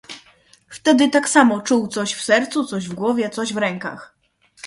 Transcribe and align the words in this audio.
"Wtedy 0.67 1.09
tak 1.09 1.29
samo 1.29 1.61
czuł 1.61 1.87
coś 1.87 2.13
w 2.13 2.23
sercu, 2.23 2.65
coś 2.65 2.89
w 2.89 2.93
głowie, 2.93 3.29
coś 3.29 3.53
w 3.53 3.57
rękach." 3.57 4.15